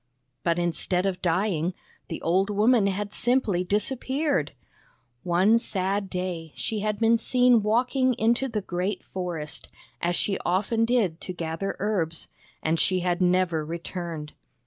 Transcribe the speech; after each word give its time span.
But 0.41 0.57
instead 0.57 1.05
of 1.05 1.21
dying, 1.21 1.75
the 2.07 2.23
old 2.23 2.49
woman 2.49 2.87
had 2.87 3.13
simply 3.13 3.63
disappeared. 3.63 4.53
One 5.21 5.59
sad 5.59 6.09
day 6.09 6.53
she 6.55 6.79
had 6.79 6.97
been 6.97 7.19
seen 7.19 7.61
walking 7.61 8.15
into 8.15 8.47
the 8.47 8.61
great 8.61 9.03
forest, 9.03 9.67
as 10.01 10.15
she 10.15 10.39
often 10.39 10.85
did 10.85 11.21
to 11.21 11.33
gather 11.33 11.75
herbs, 11.77 12.29
and 12.63 12.79
she 12.79 13.01
had 13.01 13.21
never 13.21 13.63
returned. 13.63 14.33